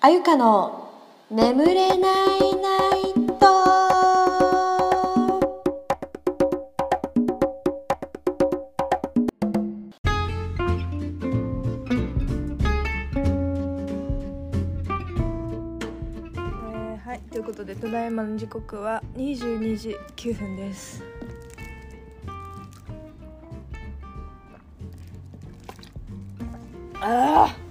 [0.00, 0.90] あゆかの
[1.28, 3.46] 眠れないナイト。
[16.36, 21.02] えーはいということでただいまの時刻は22時9分です。
[27.00, 27.67] ああ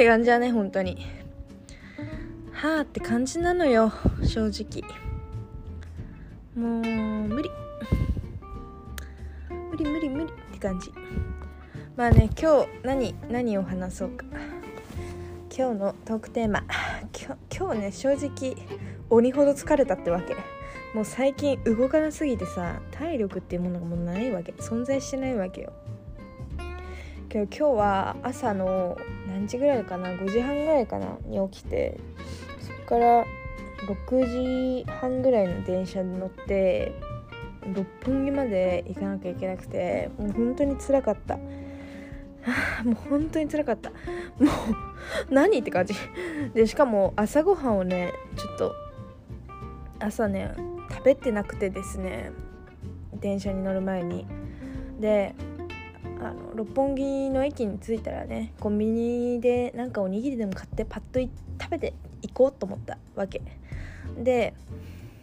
[0.00, 0.96] って感じだね本当に。
[2.52, 3.92] はあって感じなのよ
[4.22, 4.82] 正直。
[6.56, 6.82] もう
[7.28, 7.50] 無理。
[9.70, 10.90] 無理無理無理って感じ。
[11.96, 14.24] まあね今日何何を話そうか。
[15.54, 16.64] 今日のトークテーマ。
[17.54, 18.56] 今日ね正直
[19.10, 20.34] 鬼ほど疲れたってわけ。
[20.94, 24.52] もう最近動かなすぎてさ体力っていうものがもうないわけ。
[24.52, 25.74] 存在してないわけよ。
[27.32, 28.98] 今日は朝の
[29.28, 32.00] 何時ぐらいかな？5時半ぐらいかなに起きて
[32.60, 33.24] そこから
[33.86, 36.92] 6時半ぐらいの電車に乗って
[37.72, 41.36] 六本木まで行かなきゃいけなくて もう本当に辛かった。
[41.36, 43.90] もう本当に辛かった。
[43.90, 43.96] も
[45.28, 45.94] う何って感じ。
[46.52, 48.74] でしかも朝ごはんをねちょっと
[50.00, 50.52] 朝ね
[50.90, 52.32] 食べてなくてですね
[53.20, 54.26] 電車に乗る前に。
[54.98, 55.36] で
[56.22, 61.20] あの六本木の駅に着いたらねコンビニでなんかおにぎりでも買ってパッと
[61.60, 63.40] 食べて行こうと思ったわけ
[64.18, 64.54] で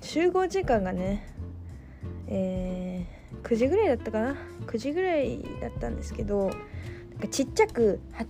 [0.01, 1.27] 集合時間がね
[2.27, 8.25] えー9時ぐらいだったかな？9時ぐらいだったんですけどなんかちっちゃく8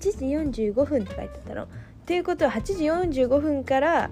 [0.53, 1.63] 時45分って書いてあったの。
[1.63, 1.67] っ
[2.05, 2.85] ていうことは8時
[3.19, 4.09] 45分から、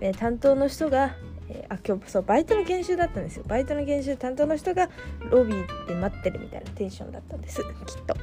[0.00, 1.16] えー担当の人が、
[1.48, 3.44] えーあ今日そうバイトの研修だったんですよ。
[3.46, 4.88] バイトの研修担当の人が
[5.30, 7.62] ロビーで待ってるみたいなテンションだったんです。
[7.86, 8.14] きっと。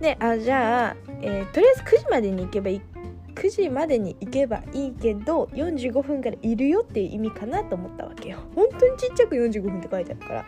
[0.00, 2.82] であじゃあ、えーとりあえず9時までに行けばいい。
[3.34, 8.38] 9時までに行けばいいけど45分からいるよっていう意味かなと思ったわけよ。
[8.54, 10.46] 本当にちっちゃく45分って書いてあるから。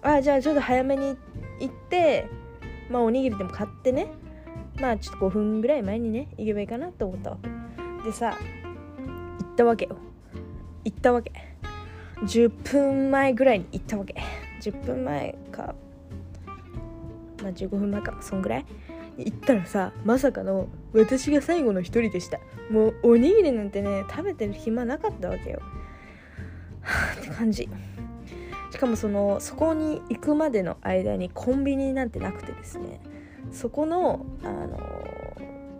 [0.00, 1.16] あじゃあちょっと早めに
[1.60, 2.26] 行って
[2.88, 4.06] まあおにぎりでも買ってね。
[4.80, 7.48] まあちょっと5分ぐらい前にね行けばいいかなと思ったわけ。
[8.04, 9.96] でさ行ったわけよ。
[10.84, 11.32] 行ったわけ。
[12.22, 14.14] 10分前ぐらいに行ったわけ。
[14.60, 15.74] 10分前か
[17.42, 18.66] まあ15分前かそんぐらい。
[19.18, 22.38] 行ったらさまさかの私が最後の一人でした。
[22.70, 25.60] もうおにぎりなんてね食べてる暇なかったわけよ。
[26.82, 27.68] はあって感じ。
[28.70, 33.00] しかもそのそこに行くまでの間にコンビニなんてなくてですね。
[33.50, 34.78] そこのあの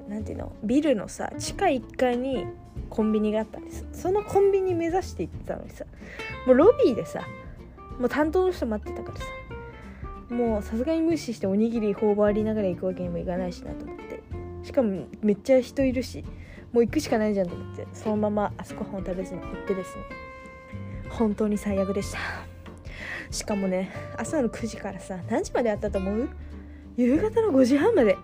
[0.09, 2.47] なんていうのビルのさ地下1階に
[2.89, 3.87] コンビニがあったんです。
[3.93, 5.85] そのコンビニ目指して行ってたのにさ
[6.47, 7.23] もうロビーでさ
[7.99, 9.25] もう担当の人待ってたからさ
[10.35, 14.23] もうさすがに無視しておにぎり頬張りながら行くわけにもいかないしなと思って
[14.63, 16.25] しかもめっちゃ人いるし
[16.73, 20.03] もう行くしかないじゃんと思ってそのまま朝ごはんを食べずに行ってですね。
[21.09, 22.19] 本当に最悪でした。
[23.31, 26.29] しかもね朝の9時からさ何時まであったと思う？
[26.97, 28.17] 夕方の5時半まで。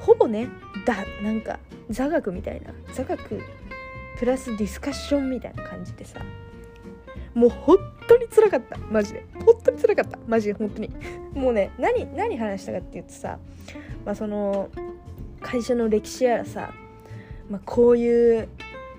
[0.00, 0.48] ほぼね
[0.84, 3.40] だなんか座学みたいな座学
[4.18, 6.20] プラスディスカッションみたいな感じでさ。
[7.34, 7.78] もう本
[8.08, 8.76] 当に辛かった。
[8.78, 9.24] マジで。
[9.44, 10.18] 本当に辛かった。
[10.26, 10.90] マジで本当に。
[11.34, 13.38] もうね何何話したかって言うとさ
[14.04, 14.68] まあその
[15.40, 16.72] 会社の歴史やらさ、
[17.50, 18.48] まあ、こういう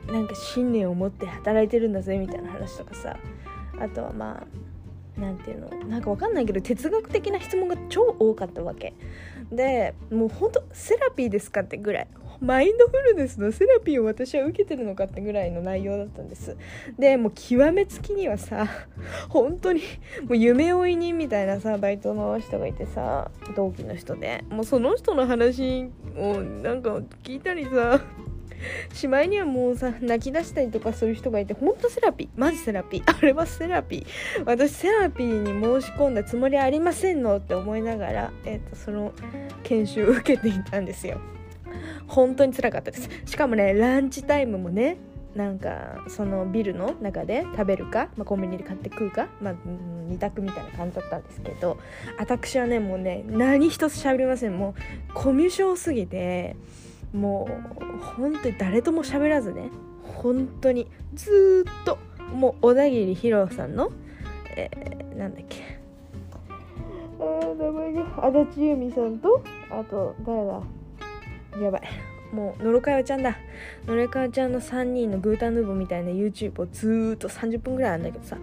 [0.08, 3.18] なんか信念を持って働いてるんだぜみたいな話とかさ
[3.80, 4.44] あとはま
[5.18, 8.94] あなんていうのなんかわかんないけど哲学的な質問が超多かったわけ。
[9.52, 12.08] でもうほんとセラピーですかってぐらい。
[12.44, 16.58] マインドフルネスのセラピーを私は受けてるのかってぐらいの内容だったんです。
[17.00, 18.68] でもう極めつきにはさ
[19.30, 19.82] 本当に
[20.24, 24.44] もう夢追い人みたいなさバイトの人がいてさ同期の人で。
[24.50, 28.02] もうその人の話をなんか聞いたりさ
[28.94, 32.30] しまいにはもうさ泣き出したりとかする人がいてほんとセラピー。
[32.36, 33.04] マジセラピー。
[33.06, 34.44] あれはセラピー。
[34.46, 39.14] 私セラピーに申し込んだつもりありませんのって思いながら、えー、とその
[39.64, 41.20] 研修を受けていたんですよ。
[42.08, 43.10] 本当につらかったです。
[43.26, 44.98] しかもねランチタイムもね
[45.36, 51.80] なんかそのビルの中で食べるか、まあ、コンビニで買って食うか、まあ、うん二択みたいな感じだったんですけど
[52.20, 54.58] 私はねもうね何一つ喋りません。
[54.58, 54.76] も
[55.10, 56.56] うコミュ障すぎて
[57.14, 57.48] も
[57.80, 59.70] う本当に誰とも喋らずね
[60.04, 61.98] 本当にずっと
[62.34, 63.92] もう小田切ヒロさんの、
[64.56, 65.80] えーなんだっけ。
[67.20, 70.62] あー名前が足立由美さんとあと誰だ？
[71.62, 71.82] やばい。
[72.34, 73.38] もう野呂佳代ちゃんだ。
[73.86, 78.38] 野呂佳代ちゃんの3人のグータンヌーボーみたいな YouTube をずーっと30分ぐらいあるんだけどさ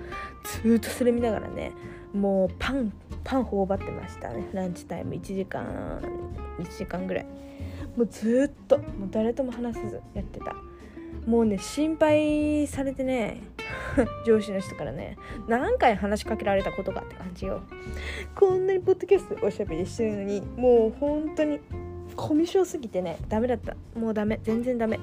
[0.45, 1.73] ずーっとそれ見ながらね
[2.13, 2.93] もうパン
[3.25, 4.49] パン頬張ってましたね。
[4.53, 6.01] ランチタイム1時間
[6.59, 7.27] 1時間ぐらい。
[7.97, 10.55] もうずっともう誰とも話さずやってた。
[11.27, 13.43] もうね心配されてね
[14.25, 15.17] 上司の人からね
[15.49, 17.61] 何回話しかけられたことかって感じよ。
[18.35, 21.61] こんなにポッドキャストおしゃべりしてるのにもう本当に
[22.17, 23.77] コミュ障すぎてねダメだった。
[23.99, 24.41] もうダメ。
[24.43, 24.99] 全然ダメ。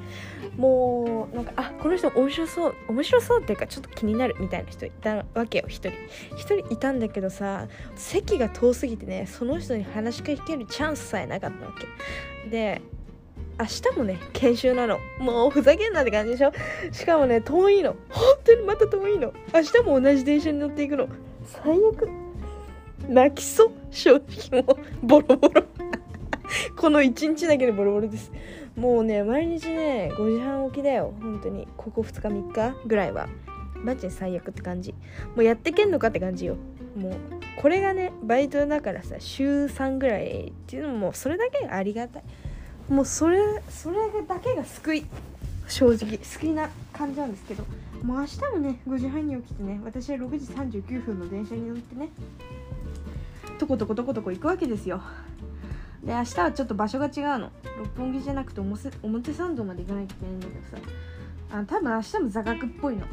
[0.56, 2.76] もうなんかあこの人面白そう。
[2.90, 5.66] 面白そうっていうかちょっと気になるみたいな人いたわけよ。
[5.68, 5.92] 一人。
[6.38, 11.74] 一人いたんだけどさ席が遠すぎてねその人に話しかけるチャンスさえなかったわ
[12.44, 12.50] け。
[12.50, 12.82] で
[13.60, 15.00] 明日もね研修なの。
[15.20, 16.52] もうふざけんなって感じでしょ。
[16.92, 17.96] しかもね遠いの。
[18.10, 19.34] 本当にまた遠いの。
[19.54, 21.08] 明日も同じ電車に乗っていくの。
[21.46, 22.10] 最悪。
[23.08, 23.72] 泣きそう。
[23.90, 25.64] 正直もうボロボロ。
[26.76, 28.32] この1日だけでボロボロです。
[28.76, 31.14] もうね毎日ね5時半起きだよ。
[31.22, 31.68] 本当に。
[31.78, 33.28] ここ2日3日ぐらいは。
[33.76, 34.94] マジで最悪って感じ。
[35.36, 36.56] もうやってけんのかって感じよ。
[36.96, 37.14] もう
[37.62, 42.24] これがねバイトだからさ週3ぐらいっていうのもそれだけがありがたい。
[42.90, 43.40] もうそれ
[43.70, 43.98] それ
[44.28, 45.06] だけが救い。
[45.68, 47.64] 正直救いな感じなんですけど。
[48.04, 50.46] もう明日もね5時半に起きてね私は6時
[50.80, 52.10] 39分の電車に乗ってね
[53.58, 55.02] とことことことこ行くわけですよ。
[56.04, 57.52] で明日はちょっと場所が違うの。
[57.78, 60.78] 六本木じゃなくて表表参道まで行かなきゃいけないんだけどさ。
[61.52, 63.06] あ多分明日も座学っぽいの。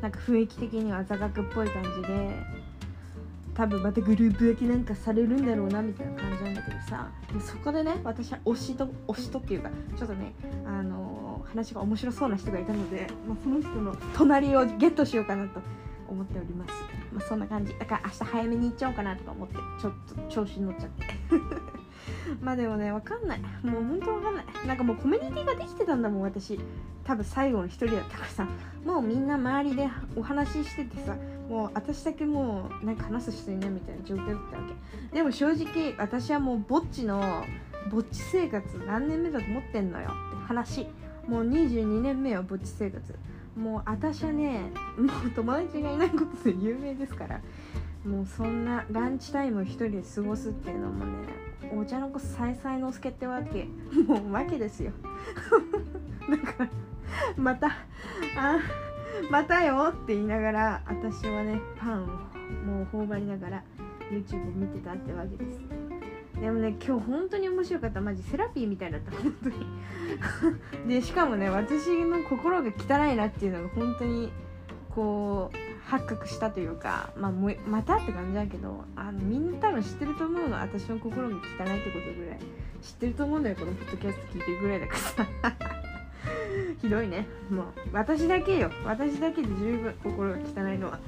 [0.00, 2.36] なんか雰囲気的には座学っぽい感じで
[3.54, 7.10] 多分またグループ分けなんかされるんだろうなみたいな感じなんだけどさ。
[7.32, 10.34] でそこでね私は推しと推しとっていうかちょっとね
[10.66, 11.26] あのー
[11.56, 15.60] 話が面白そうな人がいたので、まあ、その人の隣をゲットしようかなと
[16.08, 16.72] 思っております。
[17.12, 17.74] まあそんな感じ。
[17.78, 21.06] だから明日早めに行っちゃおうかなとか思ってちょっと調子に乗っちゃって。
[22.40, 23.40] まあでもねわかんない。
[23.62, 24.44] もう本当わかんない。
[24.66, 26.58] なんかもうコミュニティができてたんだもん私。
[27.04, 28.46] 多分最後の一人だったからさ。
[28.84, 31.16] もうみんな周りでお話ししててさ。
[31.48, 34.62] もう私だけもうなんか話す人いないみたいな状況だったわ
[35.10, 35.16] け。
[35.16, 37.44] でも正直私はもうぼっちの
[37.90, 40.10] ぼっち生活何年目だと思ってんのよ。
[40.10, 40.86] って話。
[41.28, 43.14] もう22年目よぼっち生活。
[43.56, 47.40] もう私はねもう友達がいないことで有名ですから。
[48.06, 53.64] もうそんなランチタイムを一人で過ごすっていうのもねお茶の子さいさいのすけってわけ
[54.04, 54.92] もうわけですよ。
[56.28, 56.70] だから
[57.36, 58.58] またあ
[59.30, 62.06] またよって言いながら私はねパンを
[62.66, 63.62] もう頬張りながら
[64.10, 65.60] YouTube 見てたってわけです。
[66.40, 68.00] でもね今日本当に面白かった。
[68.00, 69.56] マジセラピーみたいだった本当に。
[70.88, 74.32] でしかもね私の心が汚いなっていうのが本当に
[74.94, 82.38] こう発覚したというか、まあ、もまたって感じだけどあのみんな多分知ってると思うの私の心が汚いってことぐらい。
[82.82, 85.26] 知ってると思うんだよこのポッドキャスト聞いてるぐらいだからさ。
[86.82, 87.26] ひどいね。
[87.50, 88.70] もう私だけよ。
[88.84, 90.98] 私だけで十分心が汚いのは。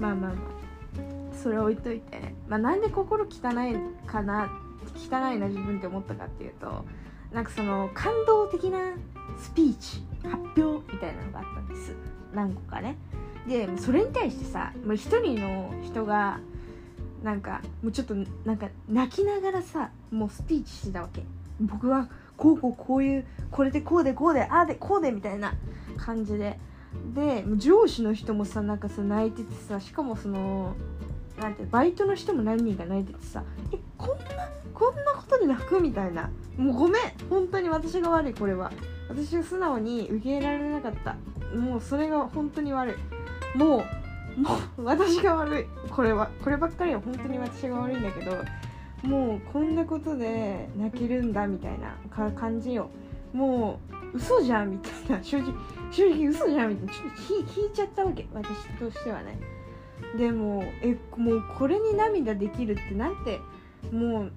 [0.00, 1.34] まあまあまあ。
[1.34, 4.48] それ置いといて、まあ、なんで心汚いかな
[4.96, 6.84] 汚いな自分って思ったかっていうと
[7.32, 8.78] なんかその感動的な
[9.38, 11.94] スピーチ発表みたいなのがあったんです。
[12.32, 12.96] 何個かね。
[13.48, 16.40] でそれに対してさ一人の人が
[17.22, 18.14] なんかもうちょっと
[18.44, 21.22] なんか泣きながらさもうスピーチしてたわけ。
[21.60, 25.54] 僕はこうこうこういうこれでこうでこうでああでこうでみたいな
[25.96, 26.58] 感じで。
[27.12, 30.74] で上司の人もさなんかさ泣いててさしかもその
[31.40, 33.42] なんてバイトの人も何人か泣いててさ
[33.72, 36.30] えこんなこんなことで泣くみたいな。
[36.56, 37.02] もうごめん。
[37.28, 38.70] 本当に私が悪いこれは。
[39.08, 41.16] 私が素直に受け入れられなかった。
[41.56, 42.94] もうそれが本当に悪い。
[43.54, 45.64] もうもう 私が悪い。
[45.90, 48.36] これはこればっかりは本当に私が悪いんだけど
[49.02, 51.96] もうこんなことで泣けるんだみたいな
[52.32, 52.90] 感じよ。
[53.32, 53.80] も
[54.12, 55.22] う嘘じゃんみたいな。
[55.22, 55.52] 正直
[55.90, 56.92] 正直嘘じゃんみたいな。
[56.92, 58.26] ちょっと引いちゃったわけ。
[58.32, 59.38] 私としてはね。
[60.16, 63.40] でもえもうこれに涙できるってなんて
[63.92, 64.32] もう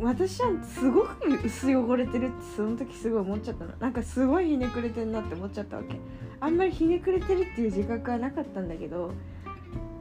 [0.00, 3.72] 私はすごく薄汚れてるってその時すごい思っちゃったの。
[3.78, 5.98] なんかすごいひねくれてんなって思っちゃったわけ
[6.44, 9.12] あんまりひねくれてるっていう自覚はなかったんだけど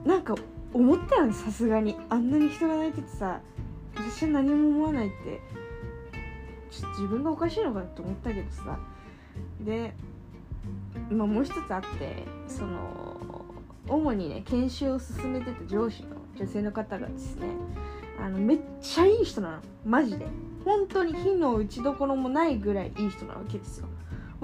[0.04, 0.36] なんか
[0.74, 1.96] 思ったよねさすがに。
[2.10, 3.40] あんなに人が泣いててさ
[3.96, 5.40] 私は何も思わないって。
[6.70, 8.78] ちょっと自分がおかしいのかなと思ったけどさ。
[9.62, 9.94] で
[11.10, 13.46] 今もう一つあってその
[13.88, 17.48] 主にね研修を進めてた上司の女性の方がですね
[18.20, 19.58] あのめっちゃいい人なの。
[19.86, 20.28] マジで。
[20.66, 23.88] 本当に火の打ちどころもないぐらいいい人なわけですよ。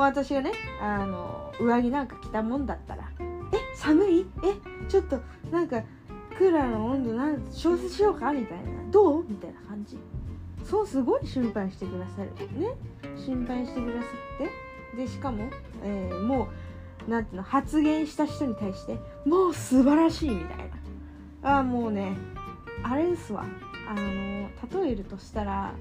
[0.06, 0.52] 私がね
[0.82, 3.10] あの上着なんか着たもんだったら
[3.54, 4.26] 「え寒い？
[4.44, 5.20] えちょっと
[5.52, 5.82] なんか
[6.38, 9.98] クーラーの温度なん調節しようか?」みたいな「どう?」みたいな感じ。
[10.64, 12.30] そうすごい心配してくださる。
[12.60, 12.76] ね。
[13.18, 14.98] 心配してくださって。
[14.98, 15.50] でしかも、
[15.84, 16.48] えー、も
[17.08, 20.58] うなんていうの発言した人に対してもう素晴らしいみたい
[21.42, 21.56] な。
[21.56, 22.18] ああもうね
[22.84, 23.46] あれですわ。
[23.88, 25.74] あの例えるとしたら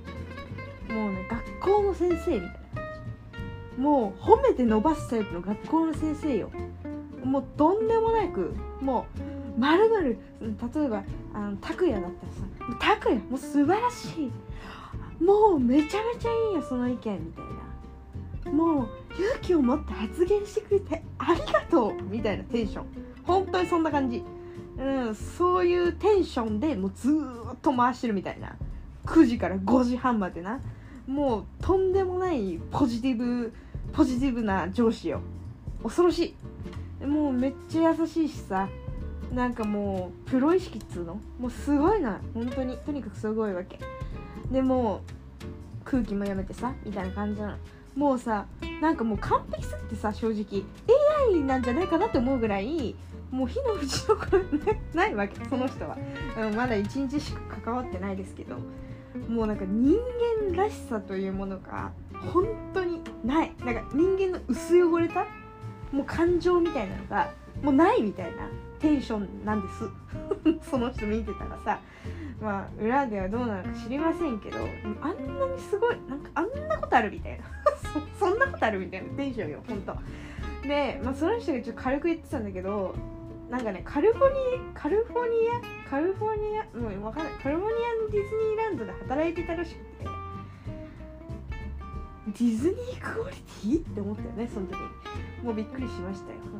[0.88, 1.26] もうね
[1.60, 2.67] 学校の先生みたいな。
[3.78, 6.50] もう褒めて伸ばすタイプの学校の先生よ。
[7.24, 9.06] もうとんでもなくも
[9.56, 14.32] うまるまる例えばあの拓也だったらさ「拓也もう素晴らしい。
[15.22, 18.52] もうめちゃめちゃいいよその意見」みたいな。
[18.52, 22.84] もう勇気を持って発言してくれてありがとうみたいなテンション。
[23.24, 24.24] 本当にそんな感じ。
[24.78, 28.56] うんそういうテンションでもうずっと回してるみたいな。
[29.06, 30.60] 9時から5時半までな。
[31.06, 33.52] もうとんでもないポジティブ
[33.92, 35.20] ポジティブな上司よ。
[35.82, 36.34] 恐ろし
[37.02, 37.04] い。
[37.06, 38.68] もうめっちゃ優しいしさ。
[39.32, 41.20] なんかもうプロ意識っつうの？
[41.38, 42.20] もうすごいな。
[42.34, 42.76] 本当に。
[42.78, 43.78] とにかくすごいわけ。
[44.50, 45.00] でもう
[45.84, 47.56] 空気もやめてさみたいな感じなの。
[47.94, 48.46] もうさ
[48.80, 50.64] なんかもう完璧すぎてさ正直。
[51.30, 52.94] AI なんじゃないかなって思うぐらい
[53.30, 54.40] もう火の打ちどころ
[54.94, 55.44] ないわけ。
[55.44, 55.98] その人は、
[56.38, 58.56] うん、まだ1日しか関わってないですけど。
[59.28, 59.96] もうなんか人
[60.52, 61.90] 間らしさというものが
[62.32, 63.52] 本当にない。
[63.64, 65.26] なんか人間の薄汚れた
[65.92, 67.32] もう感情みたいなのが
[67.62, 68.48] もうないみたいな
[68.78, 69.84] テンションなんです。
[70.70, 71.80] その人見てたらさ
[72.40, 74.58] まあ裏ではどうなのか知りませんけど
[75.00, 77.44] あんなにすごいなんかあんなことあるみたいな。
[78.18, 79.96] そんなことあるみたいなテンションよほんと
[80.62, 82.94] で、まあ、その人がちょっと軽く言ってたんだけど
[83.48, 84.24] なんかねカリフォニ
[84.76, 85.48] アカリフォニ
[85.86, 87.32] アカリフォニアもうわかんない。
[87.42, 90.17] カリフォニアのディズニーランドで働いてたらしくて。
[92.32, 93.78] ディズニークオリティ？
[93.78, 94.76] って思ったよねその時。
[94.76, 94.80] に
[95.44, 96.52] もうびっくりしましたよ本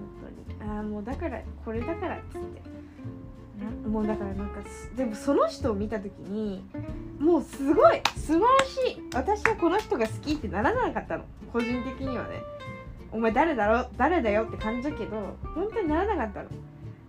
[0.58, 0.70] 当に。
[0.70, 2.62] ああもうだからこれだからっつって。
[3.88, 4.60] もうだからなんか
[4.96, 6.64] でもその人を見た時に
[7.18, 11.24] もうすごい素晴らしい私はこの人が好きってならなかったの。
[11.52, 12.42] 個人的にはね。
[13.10, 16.48] お前誰だろ誰だよって感じだけど本当にならなかったの。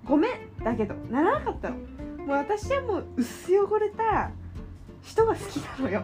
[0.05, 0.31] ごめん
[0.63, 1.75] だけどならなかったの。
[1.75, 1.83] も
[2.27, 4.31] う私はもう薄汚れた
[5.03, 6.03] 人が好きなのよ。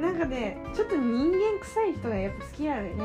[0.00, 3.04] なんかねちょっと人間臭い人がやっぱ好きなのよね。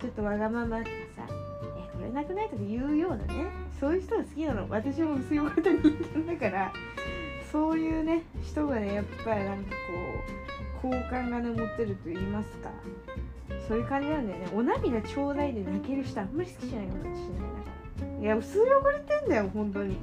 [0.00, 3.46] ちょっとわがままとかさえこれなくないとか言うようなね
[3.78, 4.66] そういう人が好きなの。
[4.68, 5.82] 私も薄汚れた人
[6.24, 6.72] 間だから
[7.50, 9.70] そういうね人がねやっぱりなんか
[10.80, 12.70] こう好感がね持ってると言いますか。
[13.68, 14.48] そういう感じなんだよね。
[14.54, 19.96] お涙ちょうだいで泣ける人あんまり好きじゃないかもしれないだからいや薄汚れてんだよ本当に。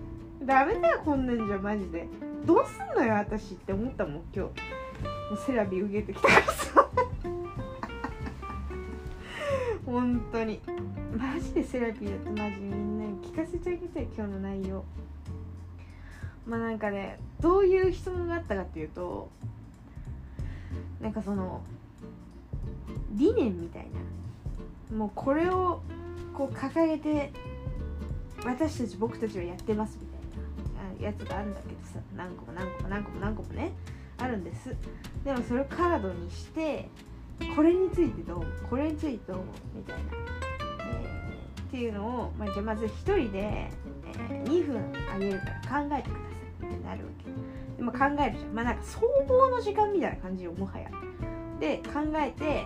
[0.43, 2.07] ダメだよこんなんじゃマジで。
[2.45, 4.78] どうすんのよ私って思ったもん今日。
[5.37, 6.89] セラビ受けてきたからさ。
[9.85, 10.59] 本当に。
[11.17, 14.83] マジでセラピーだってマジみんなに聞かせてあげてよ今日の内容。
[16.45, 19.29] まあなんかねどういう質問があったかっていうと
[21.01, 21.61] なんかその
[23.11, 23.87] 理念みたい
[24.89, 24.95] な。
[24.95, 25.81] もうこれを
[26.33, 27.31] こう掲げて
[28.43, 30.17] 私たち僕たちはやってますみた
[30.97, 33.71] いなやつがあるんだけどさ何個も何個も何個も何個もね。
[34.19, 34.75] あるんです。
[35.23, 36.89] でもそれをカードにして
[37.55, 39.43] これについてどうこれについてどう
[39.75, 40.01] みたいな、
[40.85, 44.83] えーっていうのを、まあ、じゃあまず1人で、えー2分
[45.13, 47.25] あげるから考えてくださいってなるわけ。
[47.77, 48.53] でも考えるじゃん。
[48.53, 50.89] まあなんか総合の時間みたいな感じよもはや。
[51.59, 52.65] で考えて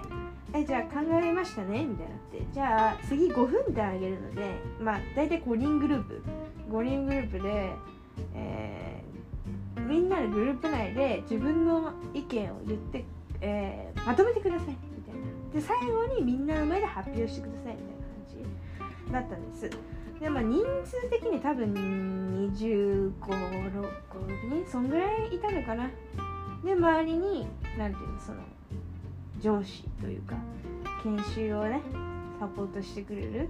[0.55, 1.83] えじゃあ考えましたね？
[1.86, 2.45] みたいになって。
[2.51, 6.22] じゃあ次5分であげるのでまあ大体5人グループ。
[6.72, 7.72] 5人グループで、
[8.36, 9.13] えー
[9.88, 13.05] みんなでグループ内で自分の意見を言って、
[13.41, 15.22] えーまとめてくださいみたいな。
[15.53, 19.70] で最後にみんなの前で発表してくださいみたいな感じだったんです。
[20.20, 21.74] でまあ人数的に多分
[22.53, 23.22] 25、6
[24.50, 25.89] 人そんぐらいいたのかな。
[26.63, 28.39] で周りになんていうのその
[29.41, 30.36] 上司というか
[31.03, 31.82] 研修をね
[32.39, 33.50] サポートしてくれる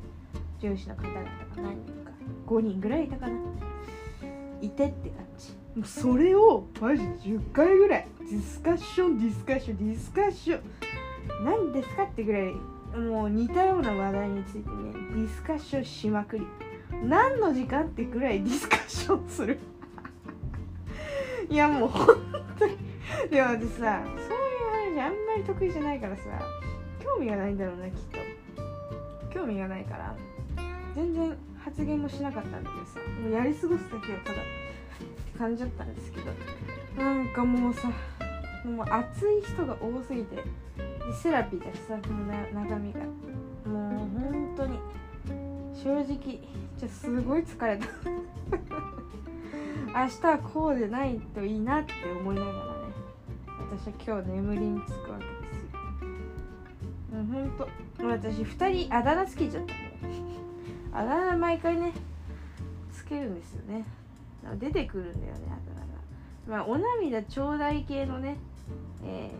[0.59, 1.27] 上司の方々が
[1.57, 2.11] 何人か
[2.47, 3.33] 5人ぐらいいたかな。
[4.65, 5.53] いてって感じ。
[5.75, 8.07] もうそれをマジで10回ぐらい。
[8.19, 10.61] ディスカッションディスカッションディスカッション。
[11.43, 12.53] 何ですかってぐらい
[12.99, 16.47] もう似たような話題についてねディスカッションしまくり。
[17.03, 19.59] 何の時間ってぐらいディスカッションする？
[21.49, 22.07] いやもう本
[22.57, 22.77] 当に。
[23.29, 24.17] でも私さそう
[24.87, 26.23] いう話あんまり得意じゃないからさ
[27.03, 28.19] 興味がないんだろうなきっと。
[29.33, 30.15] 興味がないから
[30.95, 36.31] 全然発言もしなかったんだけどさもうやり過ごすだけをただって感じだったんですけど
[37.03, 37.91] なんかもうさ
[38.65, 40.41] もう熱い人が多すぎて
[41.21, 42.99] セラピーだしさこのな中身が。
[43.65, 44.77] もう本当に
[45.73, 46.41] 正直
[46.77, 47.85] じゃすごい疲れた。
[49.95, 52.61] 明日はこうでないといいなって思いながらね
[53.77, 55.79] 私は今日眠りにつくわけですよ。
[57.11, 57.69] もうほんと
[58.03, 59.82] 私2人あだ名つけちゃった。
[60.93, 61.91] あだ名毎回ね
[62.91, 63.85] つけるんですよね。
[64.59, 66.63] 出てくるんだよねあだ名が。
[66.63, 68.37] まあお涙ちょうだい系のね
[69.03, 69.31] え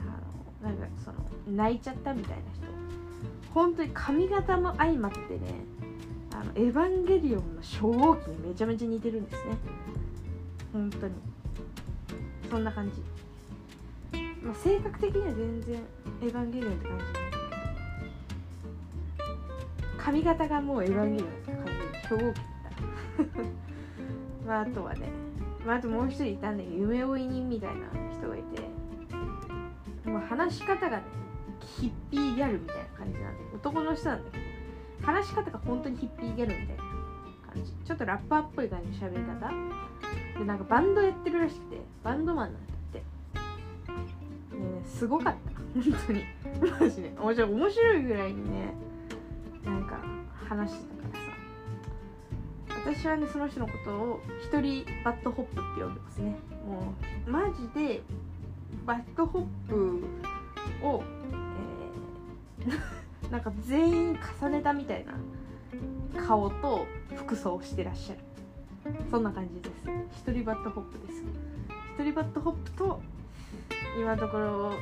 [0.00, 2.64] ー、あのなんかその泣いちゃったみたいな人。
[3.52, 5.64] 本当に髪型も相まってね
[6.32, 9.56] あのエヴァンゲリオンの初号機にめちゃめちゃ似てるんですね。
[10.72, 11.14] 本当に。
[12.50, 13.00] そんな感じ、
[14.42, 15.82] まあ、性格的には全然
[16.22, 17.33] エヴァンゲリオンって感じ。
[20.04, 21.72] 髪型がもうエヴァンゲリオンって感じ。
[22.02, 22.40] 初号機だった
[24.46, 25.08] まああとはね、
[25.64, 28.60] まあ、あともう一人いたんだけど夢追い人みたいな人がいて
[30.10, 31.04] もう話し方がね
[31.78, 34.44] ヒッピーギャルみたいな感じなんで男の人なんだけど
[35.06, 36.82] 話し方が本当にヒッピーギャルみたいな
[37.54, 37.72] 感じ。
[37.72, 39.50] ちょっとラッパーっぽい感じの喋り方。
[40.38, 42.98] でなんかバンドやってるらしくてバンドマンなんだって。
[42.98, 43.04] ね
[44.84, 45.40] すごかった。
[45.80, 46.24] 本当に。
[46.78, 47.14] マジで。
[47.18, 47.50] 面白い。
[47.50, 48.74] 面白いぐらいにね
[49.64, 49.98] なんか
[50.48, 52.94] 話してたからさ。
[52.96, 56.36] 私はねその人のことを一人 BAD HOP って呼んでますね。
[56.66, 56.94] も
[57.26, 58.02] うマジで
[58.84, 60.04] BAD HOP
[60.82, 61.02] を、
[62.60, 65.14] えー なんか全員重ねたみたいな
[66.26, 68.20] 顔と服装をしてらっしゃる。
[69.10, 70.20] そんな感じです。
[70.20, 71.22] 一人 BAD HOP です。
[71.98, 73.02] 一人 BAD HOP と
[73.98, 74.72] 今のところ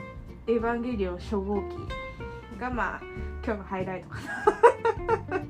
[0.47, 3.01] エヴァンゲリオン初号機がまあ
[3.45, 4.09] 今日のハイライト。
[4.09, 4.17] か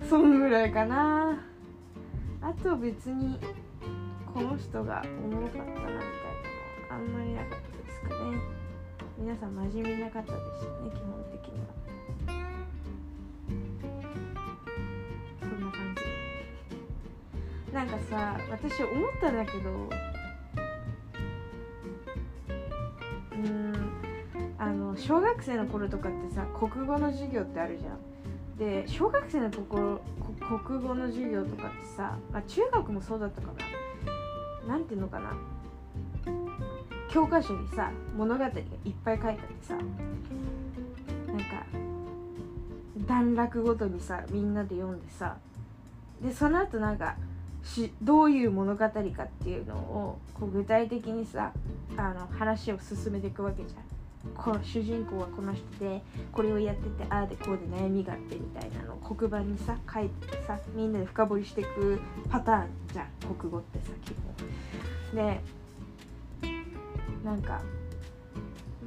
[0.00, 1.38] なそんぐらいかな。
[2.42, 3.38] あと別に
[4.34, 6.02] この人がおもろかったなみたいなのは
[6.90, 8.38] あんまりなかったですかね。
[9.16, 10.38] 皆さん真面目な方でした
[10.82, 11.66] ね基本的には。
[15.40, 17.72] そんな感じ。
[17.72, 19.70] なんかさ私思ったんだけど
[23.32, 23.75] うん。
[25.06, 28.58] 小学生の頃とかってさ国語の授業ってあるじゃん。
[28.58, 30.00] で小学生のところ
[30.58, 33.52] 国語の授業とかってさ、まあ、中学もそうだったか
[34.66, 34.74] な。
[34.74, 35.32] なんていうのかな。
[37.08, 38.64] 教科書にさ物語がいっ
[39.04, 39.84] ぱい書いてあってさなん
[41.38, 41.64] か
[43.06, 45.36] 段落ごとにさみんなで読んでさ
[46.20, 47.14] でその後なんか
[47.62, 49.00] しどういう物語かっ
[49.44, 51.52] ていうのをこう具体的にさ
[51.96, 53.95] あの話を進めていくわけじゃん。
[54.34, 64.14] この主人公はこの人でこれをやっててああでこうで悩みがあってみたいなのを黒板にさ書いてさみんなで深掘りしていくパターンじゃん国語ってさ基
[65.12, 65.16] 本。
[65.16, 65.40] で
[67.24, 67.60] なんか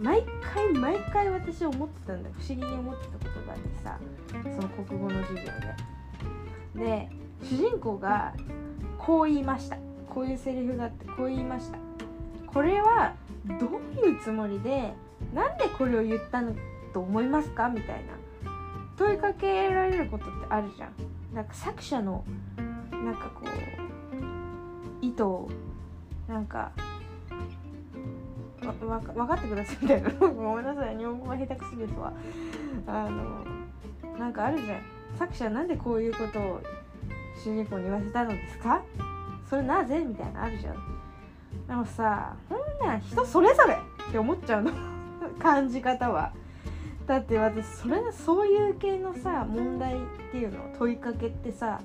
[0.01, 0.23] 毎
[0.53, 3.99] 回毎回私思ってたんだ不思議に思ってたことがあってさ
[4.55, 5.89] その国語の授業で。
[6.75, 7.09] で
[7.43, 8.33] 主人公が
[8.97, 9.77] こう言いました
[10.09, 11.77] こういうセリフがあってこう言いました
[12.47, 13.15] これは
[13.59, 14.93] どういうつもりで
[15.33, 16.53] なんでこれを言ったの
[16.93, 17.69] と思いますか？
[17.69, 18.13] みたいな
[18.97, 20.93] 問いかけられることってあるじゃん。
[21.33, 22.23] なんか作者の
[22.91, 25.49] なんかこう意図を
[26.27, 26.71] なんか
[28.61, 30.09] わか分かってくださいみたいな。
[30.19, 30.97] ごめんなさい。
[30.97, 32.11] 日本語が下手くそですわ。
[32.87, 33.45] あの
[34.17, 34.81] なんかあるじゃん。
[35.17, 36.61] 作者なんでこういうことを
[37.43, 38.81] 主人公に言わせたのですか？
[39.49, 40.03] それなぜ？
[40.03, 40.75] みたいなあるじゃん。
[41.67, 43.75] でもさほんなん人それぞれ
[44.09, 44.71] って思っちゃうの。
[45.39, 46.33] 感じ方は。
[47.05, 49.97] だって私それそういう系のさ問題っ
[50.31, 51.81] ていうの問いかけってさ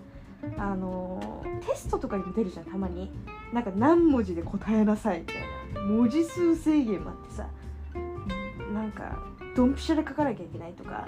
[0.59, 3.11] あのテストとかにも出るじゃんたまに。
[3.52, 5.37] なんか何文字で答えなさいみたい
[5.74, 5.80] な。
[5.83, 7.46] 文字数制限もあってさ。
[8.72, 9.22] なんか
[9.54, 11.07] ドンピシャで書かなきゃいけないとか。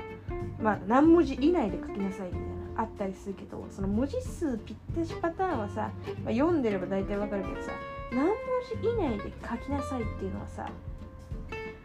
[0.61, 5.91] まあ何文字以内で書きなさいみたいなあったりするけどその文字数ぴったしパターンはさ、
[6.25, 7.73] まあ、読んでれば大体わかるけどさ
[8.13, 8.35] 何文
[8.83, 10.69] 字以内で書きなさいっていうのはさ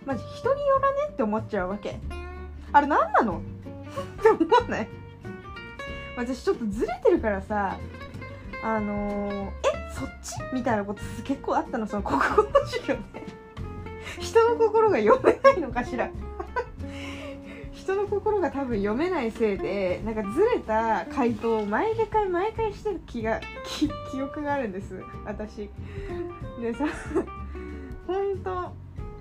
[0.06, 2.00] マジ人によらねって思っちゃうわけ。
[2.74, 3.42] あれ何なの？
[4.20, 4.88] って思わない？
[6.18, 7.78] 私ちょっとずれてるからさ
[8.64, 9.52] あのー、え
[9.94, 10.34] そっち？
[10.54, 13.26] みたいなこと結構あったのその 国語の授業で。
[14.20, 16.10] 人の心が読めないのかしら？
[17.72, 23.40] 人の心が多分読めないせいでなんかずれた回答を毎回毎回してる気が
[24.12, 25.02] 記憶があるんです。
[25.26, 25.70] 私。
[26.62, 26.86] でさ
[28.08, 28.72] 本当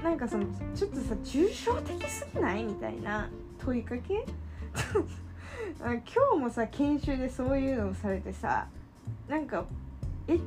[0.03, 2.65] なんかそのちょっとさ抽象的すぎない？
[2.65, 4.25] みたいな問いかけ？
[5.81, 6.01] 今
[6.33, 8.67] 日もさ研修でそういうのをされてさ
[9.29, 9.65] なんか
[10.29, 10.39] 「え違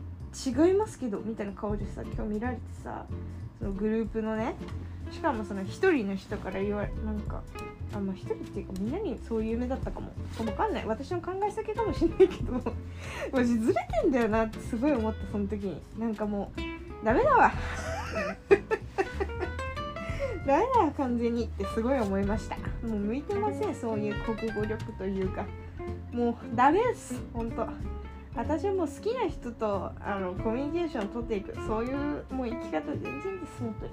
[0.71, 3.05] いますけど」みたいな顔でさ今日見られてさ
[3.59, 4.55] そのグループのね
[5.11, 7.43] しかもその一人の人から言われなんか
[7.93, 10.11] あまあ一人っていうかみんなにそういう夢だったかも。
[10.37, 10.85] 分かんない。
[10.87, 12.53] 私の考え先かもしれないけど。
[13.31, 15.79] マジずれてんだよなってすごい思ったその時に。
[15.99, 17.51] なんかもうダメだわ。
[20.45, 22.57] ダメだわ完全にってすごい思いました。
[22.87, 25.45] もう向いてませんそういう国語力というか。
[26.11, 27.67] もうダメですほんと
[28.35, 33.91] 私はもう好きな人とあのコミュニケーションを取っていくそういうもう生き方全然です本当に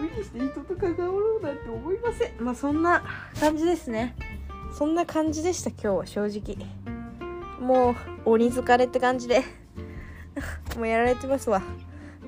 [0.00, 2.32] 無理して人と関わろうなんて思いません。
[2.40, 3.02] まあそんな
[3.38, 4.14] 感じですね。
[4.72, 6.56] そんな感じでした今日は正直。
[7.60, 7.90] も
[8.24, 9.42] う鬼疲れって感じで。
[10.76, 11.62] もうやられてますわ。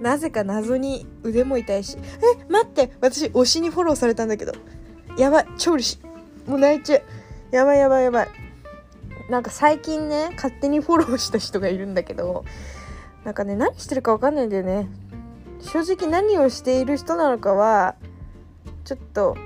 [0.02, 1.96] なぜか謎に腕も痛いし。
[1.96, 2.90] え待って。
[3.00, 4.52] 私推しにフォローされたんだけど。
[5.16, 5.46] やばい。
[5.56, 5.98] 超嬉し
[6.46, 6.50] い。
[6.50, 7.02] もう泣いちゃう。
[7.52, 8.28] やばいやばいやばい。
[9.30, 12.44] なんか最近ね勝手にフォローした人がいるんだけど
[13.24, 14.88] なんかね何してるか分かんないんだよね。
[15.60, 17.94] 正直何をしている人なのかは
[18.84, 19.36] ちょっと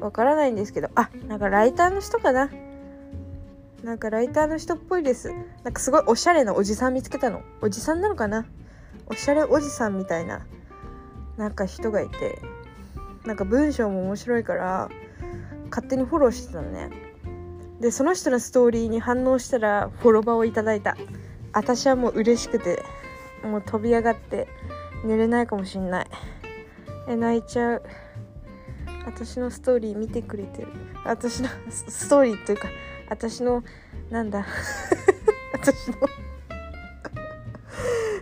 [0.00, 0.88] わからないんですけど。
[0.94, 2.50] あなんかライターの人かな。
[3.84, 5.32] なんかライターの人っぽいです。
[5.62, 7.42] なんかすごいおしゃれなおじさん見つけたの。
[7.60, 8.46] おじさんなのかな。
[9.10, 10.46] おしゃれおじさんみたいな
[11.36, 12.40] なんか人がいて
[13.26, 14.88] なんか文章も面白いから
[15.68, 16.90] 勝手にフォローしてたのね。
[17.80, 20.96] でその人のストーリーに反応したらフォロバーをいただいた。
[21.52, 22.82] 私はもう嬉しくて
[23.42, 24.48] もう飛び上がって
[25.04, 26.06] 寝れないかもしんない。
[27.08, 27.82] え泣いちゃう。
[29.06, 30.68] 私のストーリー見てくれてる。
[31.04, 32.68] 私の ストーリーというか
[33.08, 33.64] 私の
[34.10, 34.46] なんだ。
[35.52, 35.96] 私の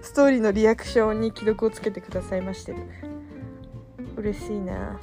[0.02, 2.72] ストーリーのリアクションに既読をつけてくださいまして。
[2.72, 2.78] る
[4.16, 4.98] 嬉しいな。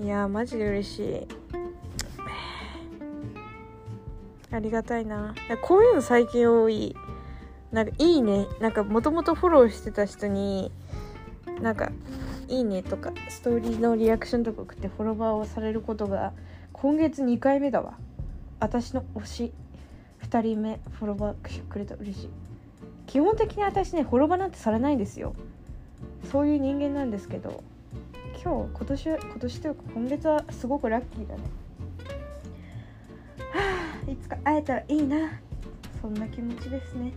[0.00, 1.26] いやマジで嬉しい。
[4.50, 5.34] ありがたいな。
[5.62, 6.96] こういうの最近多い。
[7.72, 8.46] なんかいいね。
[8.60, 10.70] なんかもともとフォローしてた人に
[11.60, 11.90] なんか
[12.48, 16.32] いいねとかストーリーのリアクションとか送ってフォロワーをされることが
[16.72, 17.98] 今月2回目だわ。
[18.60, 19.52] 私の推し
[20.22, 21.94] 2人目フォロワーくれた。
[21.96, 22.47] 嬉しい。
[23.08, 25.34] 基本的に私ねフォロワーなんてされないんですよ。
[26.30, 27.64] そういう人間なんですけど
[28.44, 31.42] 今日今年今年というか今月はすごくラッキーだね。
[33.50, 35.40] はあいつか会えたらいいな。
[36.00, 37.12] そんな気持ちですね。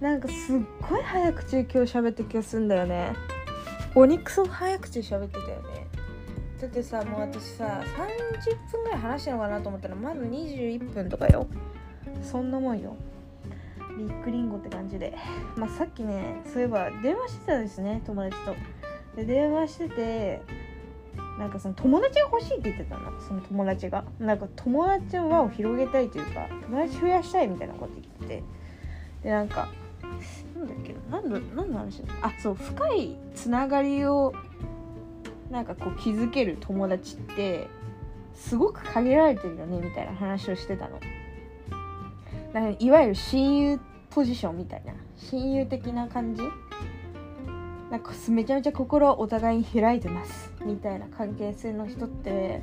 [0.00, 3.14] なんかすっごい早口で今日喋った気がするんだよね。
[3.94, 5.86] 鬼クソ早口で喋ってたよね。
[6.60, 7.82] だってさもう私さ
[8.44, 11.46] 30分ぐらい話したのかなと思ったらまだ21分とかよ。
[12.22, 12.96] そんなもんよ。
[13.96, 15.16] ビッグリンゴって感じで。
[15.56, 18.54] まあさっきねそういえば電話してたんですね友達と。
[19.16, 20.42] で電話してて
[21.38, 23.20] なんかその友達が欲しいって言ってたの。
[23.20, 24.04] その友達が。
[24.18, 28.16] なんか友達の輪を広げたいというか友達増やしたいみたいなこと言って。
[28.26, 28.42] て
[29.22, 29.68] でなんか
[30.56, 34.32] なんだっけな何の何の話あそう深いつながりを
[35.50, 37.68] なんかこう築ける友達って
[38.34, 41.00] すごく限られてるよねみたいな話をしてたの。
[42.78, 46.42] いわゆる親友ポジションみたいな親友的な感じ？
[47.90, 52.62] なんかめちゃめちゃ心お互いに開いてますみたいな関係性の人って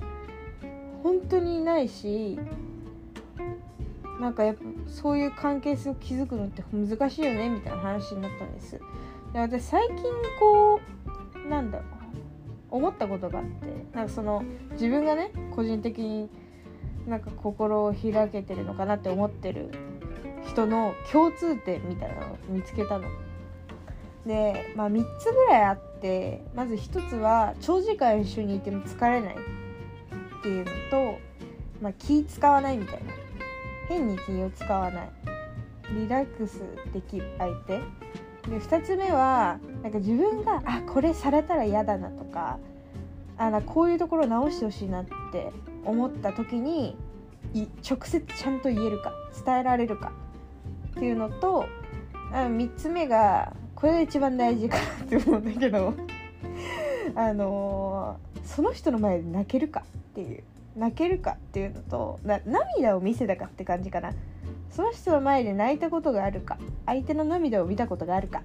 [1.02, 2.38] 本当にいないし
[4.20, 8.80] なんかやっぱそういう関係性を築くのって難しいよねみたいな話になったんです。
[9.32, 9.98] で私最近
[10.40, 10.82] こ
[11.46, 11.88] うなんだろう
[12.72, 16.30] 思ったことがあってなんかその自分がね個人的に
[17.08, 19.72] なんか心を開けてるのかなって思ってる
[20.48, 23.08] 人の共通点みたいなのを見つけたの。
[24.26, 31.20] で、まあ、3つぐらいあってまず1つは長時間一緒にいても疲れないっていうのと、
[31.82, 33.12] まあ、気使わないみたいな。
[33.90, 35.10] 変に気を使わない。
[35.94, 36.62] リラックス
[36.94, 37.82] できる相手。
[38.50, 42.60] で2つ目はなんか自分があこれされたら嫌だなとか
[43.38, 45.52] あなこういうところ直してほしいなって
[45.86, 46.96] 思った時に
[47.88, 49.14] 直接ちゃんと言えるか
[49.46, 50.12] 伝えられるか
[50.92, 51.68] っていうのと
[52.32, 55.94] 3つ目がこれが一番大事かなって思うんだけど
[57.16, 60.44] あのー、その人の前で泣けるかっていう
[60.76, 64.12] 泣けるかっていうのと涙を見せたかって感じかな。
[64.70, 68.42] その人の前で泣いたことがあるか相手の涙を見たことがあるか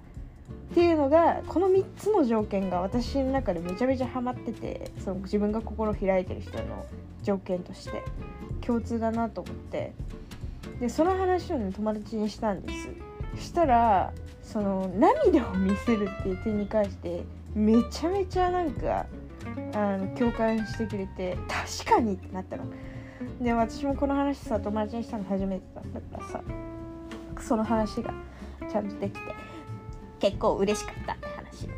[0.70, 6.84] っていうのがこの3つの条件が私の中でめちゃめちゃハマっててその自分が心を開いてる人の
[7.22, 8.02] 条件として
[8.60, 9.92] 共通だなと思って。
[10.80, 12.72] でその話をね友達にしたんで
[13.36, 13.42] す。
[13.42, 19.06] したらその涙を見せるっていう点に関してめちゃめちゃなんか
[19.74, 21.36] あの共感してくれて
[21.80, 22.64] 確かにってなったの。
[23.40, 26.42] で私もこの話さ友達にしたの初めてだったからさ
[27.40, 28.14] その話が
[28.70, 29.20] ちゃんとできて
[30.20, 31.68] 結構嬉しかったって話。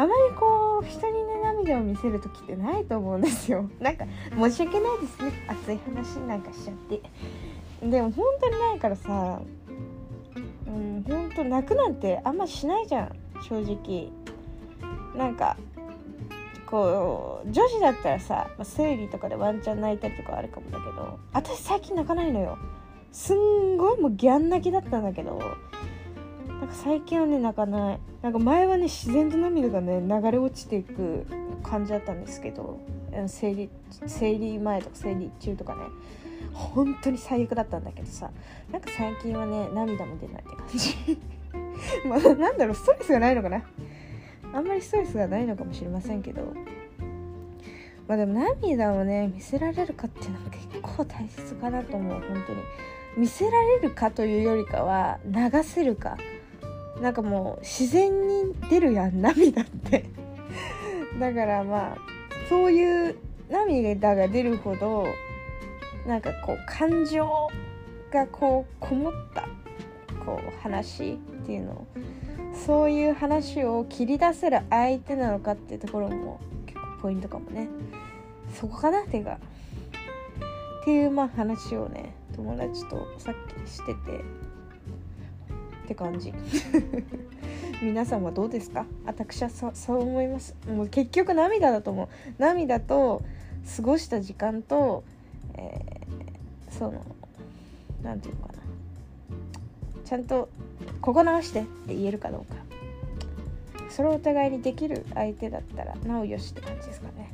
[0.00, 3.68] あまりこう人にね涙を見せる時ってないと思うんですよ。
[3.80, 5.32] なんか申し訳ないですね。
[5.46, 7.02] 熱い話なんかしちゃって。
[7.86, 9.42] でも本当にないからさ
[10.66, 13.10] うん本当泣くなんてあんましないじゃん
[13.42, 14.10] 正直。
[15.14, 15.58] なんか
[16.64, 22.56] こう女子だったらさ生理とかでワンチャン泣いたりとかあるかもだけど私最近泣かないのよ。
[23.12, 25.38] すんごいもうギャン泣きだったんだけど
[26.58, 28.00] なんか最近はね泣かない。
[28.22, 31.26] なんか前はね自然と涙がね流れ落ちていく
[31.62, 32.78] 感じだったんですけど
[33.26, 33.70] 生理
[34.06, 35.82] 生理前とか生理中とかね
[36.52, 38.30] 本当に最悪だったんだけどさ
[38.70, 41.18] なんか最近はね涙も出ないって感じ。
[42.06, 43.62] まあなんだろうストレスがないのかな。
[44.52, 46.42] あんまりストレスがないのかもしれませんけど。
[48.06, 52.60] まあでも涙をね見せられるかっていうのは結構大切かなと思う本当に。
[53.16, 56.16] 見せられるかというよりかは流せるか。
[57.00, 60.04] なんかもう自然に出るやん涙って。
[61.18, 61.96] だからまあ
[62.48, 63.16] そういう
[63.48, 65.06] 涙が出るほど
[66.06, 67.28] なんかこう感情
[68.10, 69.48] がこうこもった
[70.24, 71.86] こう話っていうの。
[72.52, 77.68] そういう話を切り出せる相手なのかっていうところも結構ポイントかもね。
[78.52, 79.38] そこかなてか
[80.80, 83.34] っていうまあ話をね友達とさっ
[83.64, 84.49] きしてて。
[85.90, 86.32] って感じ。
[87.82, 88.86] 皆さんはどうですか？
[89.04, 90.54] 私はそそう思います。
[90.68, 92.08] もう結局涙だと思う。
[92.38, 93.22] 涙と
[93.76, 95.02] 過ごした時間と、
[95.54, 97.04] えー、その
[98.04, 98.58] 何て言うのかな。
[100.04, 100.48] ちゃんと
[101.00, 102.60] ここ直してって言えるかどうか。
[103.88, 107.32] それをお互いにできる相手だったらなおよしって感じですかね。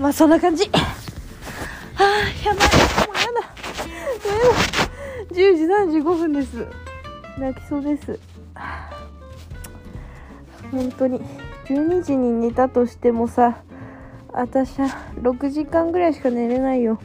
[0.00, 0.64] まあそんな感じ。
[0.64, 0.70] は
[1.98, 2.02] あ
[2.44, 2.66] やばい。
[3.06, 3.40] もうやだ。
[4.26, 4.88] やだ
[5.30, 6.66] 10時35分です。
[7.38, 8.18] 泣きそうです。
[10.70, 11.20] 本当に。
[11.66, 13.62] 12時に寝たとしてもさ
[14.32, 16.98] 私は6時間ぐらいしか寝れないよ。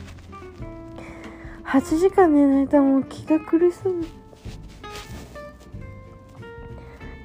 [1.65, 3.93] 8時間寝ないともう気が狂いそう。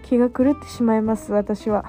[0.03, 1.85] 気が狂ってしまいます私は。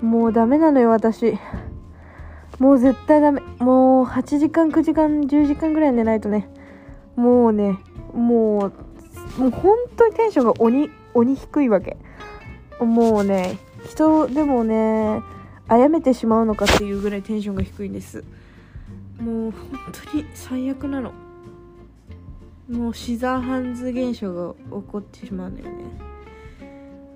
[0.00, 1.38] もうダメなのよ私。
[2.58, 3.42] もう絶対ダメ。
[3.58, 6.48] もう8時間9時間10時間ぐらい寝ないとね。
[7.16, 7.78] もうね
[8.12, 8.72] も
[9.38, 11.96] うもう本当にテンションが鬼鬼低いわけ。
[12.80, 15.22] もうね人でもね
[15.68, 18.22] 殺めてしまうのかっていうぐらいテンションが低いんです。
[19.18, 19.54] もう本
[20.10, 21.12] 当に最悪なの。
[22.70, 25.84] もうシザーハンズ現象が起こってしまうんだよね。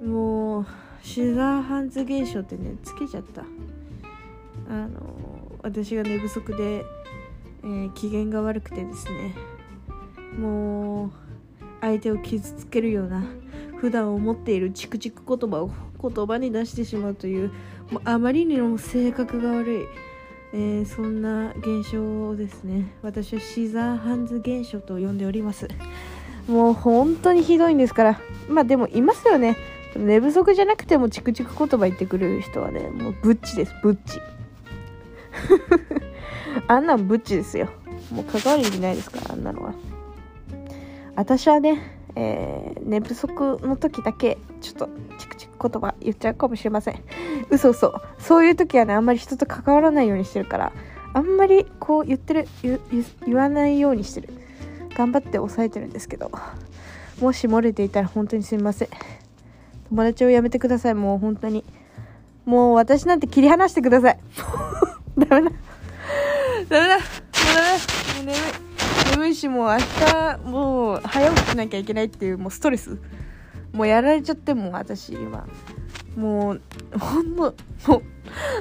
[0.06, 0.66] もう
[1.02, 3.42] シザーハンズ現象ってねつけちゃった。
[4.68, 5.00] あの
[5.62, 6.84] 私が寝不足で、
[7.64, 9.34] えー、機嫌が悪くてですね。
[10.38, 11.10] もう
[11.80, 13.24] 相手を傷つけるような
[13.78, 15.70] 普段思っているチクチク言葉を
[16.02, 17.50] 言葉に出してしまうという
[17.90, 19.86] もうあまりにも性格が悪い、
[20.52, 22.92] えー、そんな現象をですね。
[23.02, 25.66] 私はシザーハンズ現象と呼んでおります。
[26.46, 28.20] もう本当にひどいんですから。
[28.48, 29.56] まあでもいますよね。
[29.96, 33.74] 寝不足じゃなくてもチクチク言葉言ってくる人はねもうブッチです。
[33.82, 34.20] ブッチ。
[36.68, 37.68] あんなんブッチですよ。
[38.12, 39.74] もう関わる意味ないですからあんなのは。
[41.16, 47.02] 私はねえー、寝不足の時だけちょっとチクチク言葉言っちゃうかもしれません。
[47.50, 48.00] 嘘嘘。
[48.18, 50.72] そういう時はねあんまり人と関わらないようにしてるから
[51.12, 52.48] あんまりこう言ってる
[53.26, 54.28] 言わないようにしてる。
[54.96, 56.30] 頑張って抑えてるんですけど
[57.20, 58.88] もし漏れていたら本当にすみません。
[59.88, 60.94] 友達をやめてください。
[60.94, 61.64] もう本当に。
[62.44, 64.18] もう私なんて切り離してください。
[65.16, 65.28] ダメだ。
[65.28, 65.50] ダメだ。
[65.50, 65.52] も
[66.62, 66.96] うダメだ。
[66.96, 67.02] も
[68.22, 68.32] う眠
[68.66, 68.69] い。
[69.10, 72.98] 寒いしもう明日もう早起きしなきゃいけないっていうもうストレス。
[73.72, 75.46] もうやられちゃってもう私今
[76.16, 76.62] もう
[76.98, 77.54] ほんの
[77.86, 78.02] もう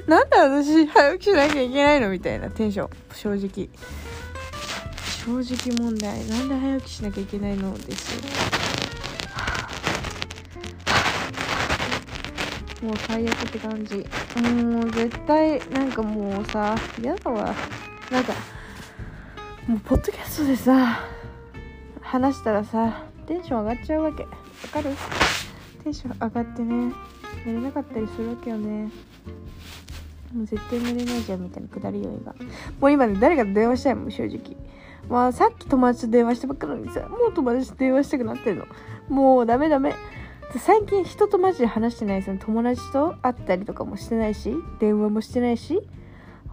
[0.10, 2.90] なんで私早起きしなきゃいけないのみたいなテンション。
[3.14, 3.70] 正直。
[5.26, 6.26] 正直問題。
[6.28, 8.22] なんで早起きしなきゃいけないのですよ。
[12.88, 13.98] もう最悪って感じ。
[14.64, 17.54] もう絶対なんかもうさ嫌だわ。
[18.10, 18.34] なんか
[19.70, 21.06] もうポッドキャストでさ
[22.02, 24.24] 話したらさテンション上がっちゃうわけ。
[24.24, 24.30] わ
[24.74, 24.90] かる？
[25.84, 26.92] テンション上がってね
[27.46, 28.90] 寝れなかったりするわけよね。
[30.34, 32.34] もう絶対寝れないじゃんみたいなくだりよ今。
[32.80, 34.58] もう今ね誰かと電話したいもん正直。
[35.08, 38.66] まあさっき友達と電話してばっかりにさもう友達と電話したくなってるの。
[39.08, 39.94] もうダメダメ。
[40.58, 45.80] 最近人とマジで話してないですよ友達と会ったりとかもしてないし電話もしてないし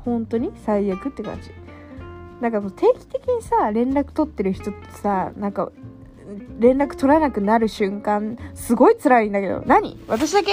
[0.05, 1.51] 本当に最悪って感じ。
[2.41, 5.71] なんかもう定期的にさ連絡取ってる人ってさなんか
[6.59, 9.63] 連絡取らなくなる瞬間すごい辛いんだけど。
[9.67, 9.99] 何？
[10.09, 10.53] 私だけ？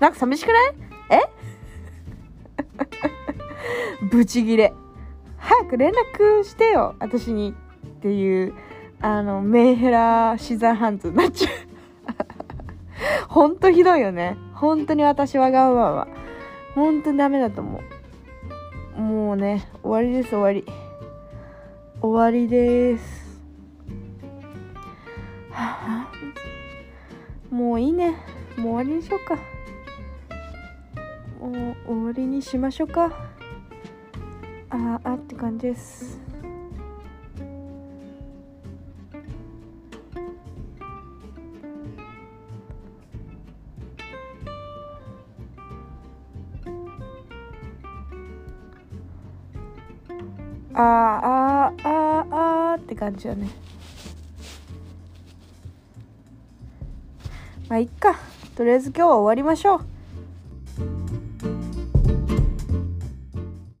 [0.00, 0.74] なんか寂しくない？
[1.10, 1.20] え？
[4.10, 4.72] ブチギレ。
[5.36, 7.54] 早く連絡してよ私に。
[7.98, 8.54] っていう
[9.02, 11.52] あのメンヘラシザーハンズになっちゃう。
[13.28, 14.38] ほんとひどいよね。
[14.54, 16.08] 本当に私はがまま
[16.74, 17.80] ほんとダメだと思う。
[18.96, 20.64] もうね終わりです終わり。
[22.02, 23.38] 終わりです。
[27.50, 28.16] もういいね。
[28.56, 29.36] もう終わりにしようか。
[31.40, 33.12] もう終わりにしましょうか。
[34.70, 36.29] ああって感じです。
[50.82, 53.50] あーあーあーあーって感じだね。
[57.68, 58.18] まあいっか。
[58.56, 59.99] とりあえず今日は終わりましょう。